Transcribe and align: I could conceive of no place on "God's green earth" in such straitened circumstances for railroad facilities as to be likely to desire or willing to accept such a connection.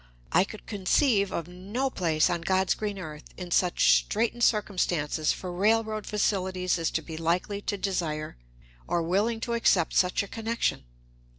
I 0.31 0.45
could 0.45 0.65
conceive 0.65 1.31
of 1.31 1.47
no 1.47 1.91
place 1.91 2.27
on 2.27 2.41
"God's 2.41 2.73
green 2.73 2.97
earth" 2.97 3.25
in 3.37 3.51
such 3.51 3.93
straitened 3.97 4.43
circumstances 4.43 5.31
for 5.31 5.51
railroad 5.51 6.07
facilities 6.07 6.79
as 6.79 6.89
to 6.89 7.03
be 7.03 7.17
likely 7.17 7.61
to 7.61 7.77
desire 7.77 8.35
or 8.87 9.03
willing 9.03 9.39
to 9.41 9.53
accept 9.53 9.93
such 9.93 10.23
a 10.23 10.27
connection. 10.27 10.85